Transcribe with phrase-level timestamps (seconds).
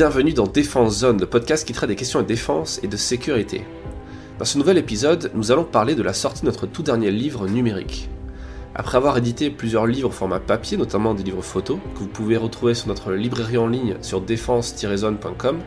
[0.00, 3.66] bienvenue dans Défense Zone, le podcast qui traite des questions de défense et de sécurité.
[4.38, 7.46] Dans ce nouvel épisode, nous allons parler de la sortie de notre tout dernier livre
[7.46, 8.08] numérique.
[8.74, 12.38] Après avoir édité plusieurs livres au format papier, notamment des livres photos, que vous pouvez
[12.38, 15.58] retrouver sur notre librairie en ligne sur défense-zone.com,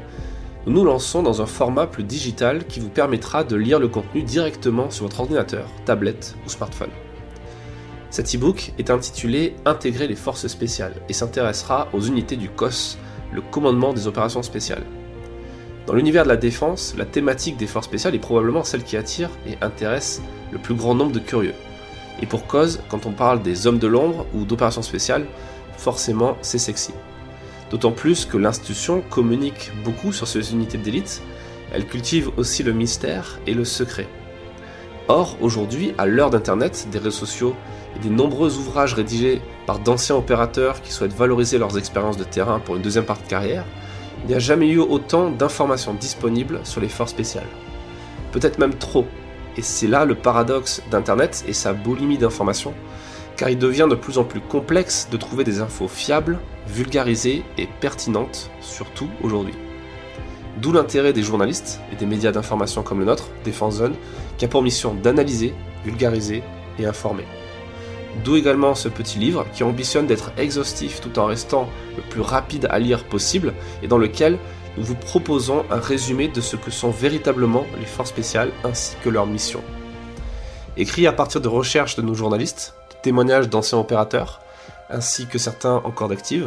[0.66, 4.24] nous nous lançons dans un format plus digital qui vous permettra de lire le contenu
[4.24, 6.90] directement sur votre ordinateur, tablette ou smartphone.
[8.10, 12.98] Cet e-book est intitulé Intégrer les forces spéciales et s'intéressera aux unités du COS,
[13.34, 14.84] le commandement des opérations spéciales.
[15.86, 19.30] Dans l'univers de la défense, la thématique des forces spéciales est probablement celle qui attire
[19.46, 21.56] et intéresse le plus grand nombre de curieux.
[22.22, 25.26] Et pour cause, quand on parle des hommes de l'ombre ou d'opérations spéciales,
[25.78, 26.94] forcément c'est sexy.
[27.70, 31.22] D'autant plus que l'institution communique beaucoup sur ces unités d'élite,
[31.74, 34.08] elle cultive aussi le mystère et le secret.
[35.10, 37.56] Or, aujourd'hui, à l'heure d'Internet, des réseaux sociaux
[37.96, 42.60] et des nombreux ouvrages rédigés par d'anciens opérateurs qui souhaitent valoriser leurs expériences de terrain
[42.60, 43.66] pour une deuxième partie de carrière,
[44.24, 47.48] il n'y a jamais eu autant d'informations disponibles sur les forces spéciales.
[48.32, 49.06] Peut-être même trop.
[49.58, 52.74] Et c'est là le paradoxe d'Internet et sa boulimie d'informations,
[53.36, 57.68] car il devient de plus en plus complexe de trouver des infos fiables, vulgarisées et
[57.82, 59.54] pertinentes, surtout aujourd'hui.
[60.58, 63.96] D'où l'intérêt des journalistes et des médias d'information comme le nôtre, Défense Zone,
[64.38, 66.44] qui a pour mission d'analyser, vulgariser
[66.78, 67.26] et informer.
[68.24, 72.68] D'où également ce petit livre qui ambitionne d'être exhaustif tout en restant le plus rapide
[72.70, 74.38] à lire possible et dans lequel
[74.78, 79.10] nous vous proposons un résumé de ce que sont véritablement les forces spéciales ainsi que
[79.10, 79.62] leur mission.
[80.78, 84.42] Écrit à partir de recherches de nos journalistes, de témoignages d'anciens opérateurs,
[84.90, 86.46] ainsi que certains encore d'actifs,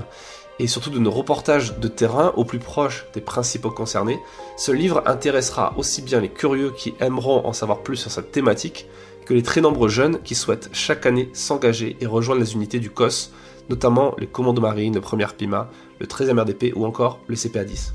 [0.58, 4.18] et surtout de nos reportages de terrain au plus proche des principaux concernés,
[4.56, 8.86] ce livre intéressera aussi bien les curieux qui aimeront en savoir plus sur cette thématique
[9.26, 12.90] que les très nombreux jeunes qui souhaitent chaque année s'engager et rejoindre les unités du
[12.90, 13.32] COS,
[13.68, 17.92] notamment les commandos marines, le 1er PIMA, le 13e RDP ou encore le CPA-10.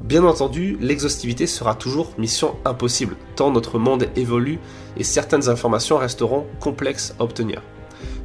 [0.00, 4.58] Bien entendu, l'exhaustivité sera toujours mission impossible, tant notre monde évolue
[4.96, 7.62] et certaines informations resteront complexes à obtenir.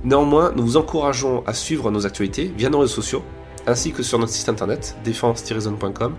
[0.03, 3.23] Néanmoins, nous vous encourageons à suivre nos actualités via nos réseaux sociaux,
[3.67, 6.15] ainsi que sur notre site internet défense-zone.com,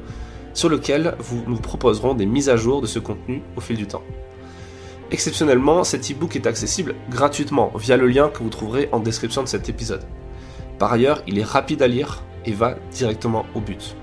[0.54, 3.86] sur lequel vous, nous proposerons des mises à jour de ce contenu au fil du
[3.86, 4.02] temps.
[5.10, 9.48] Exceptionnellement, cet e-book est accessible gratuitement via le lien que vous trouverez en description de
[9.48, 10.04] cet épisode.
[10.78, 13.96] Par ailleurs, il est rapide à lire et va directement au but.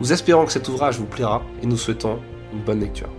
[0.00, 2.18] Nous espérons que cet ouvrage vous plaira et nous souhaitons
[2.52, 3.10] une bonne lecture.